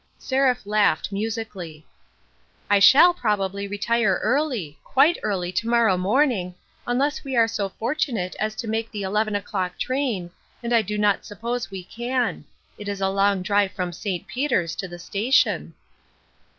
[0.17, 1.85] Seraph laughed musically."
[2.71, 6.55] I shall probably retire early; quite early to morrow morning,
[6.87, 10.31] unless we are so fortunate as to make the eleven o'clock train,
[10.63, 12.45] and I do not suppose we can;
[12.79, 14.25] it is a long drive from St.
[14.25, 15.75] Peter's to the station."